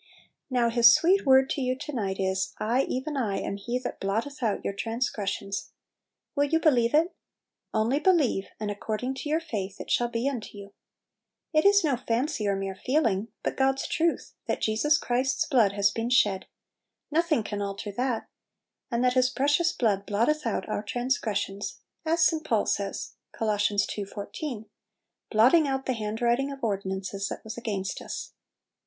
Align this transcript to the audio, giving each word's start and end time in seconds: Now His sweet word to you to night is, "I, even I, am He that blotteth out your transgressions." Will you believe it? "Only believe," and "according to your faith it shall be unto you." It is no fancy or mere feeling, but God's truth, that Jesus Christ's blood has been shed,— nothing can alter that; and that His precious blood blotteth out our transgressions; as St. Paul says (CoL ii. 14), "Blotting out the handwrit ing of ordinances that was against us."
Now 0.49 0.71
His 0.71 0.91
sweet 0.95 1.27
word 1.27 1.47
to 1.51 1.61
you 1.61 1.77
to 1.77 1.93
night 1.93 2.19
is, 2.19 2.55
"I, 2.57 2.85
even 2.85 3.15
I, 3.15 3.37
am 3.37 3.57
He 3.57 3.77
that 3.77 3.99
blotteth 3.99 4.41
out 4.41 4.65
your 4.65 4.73
transgressions." 4.73 5.73
Will 6.35 6.45
you 6.45 6.59
believe 6.59 6.95
it? 6.95 7.13
"Only 7.71 7.99
believe," 7.99 8.47
and 8.59 8.71
"according 8.71 9.13
to 9.13 9.29
your 9.29 9.39
faith 9.39 9.79
it 9.79 9.91
shall 9.91 10.07
be 10.07 10.27
unto 10.27 10.57
you." 10.57 10.73
It 11.53 11.65
is 11.67 11.83
no 11.83 11.97
fancy 11.97 12.47
or 12.47 12.55
mere 12.55 12.73
feeling, 12.73 13.27
but 13.43 13.55
God's 13.55 13.85
truth, 13.87 14.33
that 14.47 14.59
Jesus 14.59 14.97
Christ's 14.97 15.45
blood 15.45 15.73
has 15.73 15.91
been 15.91 16.09
shed,— 16.09 16.47
nothing 17.11 17.43
can 17.43 17.61
alter 17.61 17.91
that; 17.91 18.27
and 18.89 19.03
that 19.03 19.13
His 19.13 19.29
precious 19.29 19.71
blood 19.71 20.07
blotteth 20.07 20.47
out 20.47 20.67
our 20.67 20.81
transgressions; 20.81 21.79
as 22.07 22.25
St. 22.25 22.43
Paul 22.43 22.65
says 22.65 23.17
(CoL 23.33 23.55
ii. 23.95 24.03
14), 24.05 24.65
"Blotting 25.29 25.67
out 25.67 25.85
the 25.85 25.93
handwrit 25.93 26.39
ing 26.39 26.51
of 26.51 26.63
ordinances 26.63 27.27
that 27.29 27.43
was 27.43 27.55
against 27.55 28.01
us." 28.01 28.33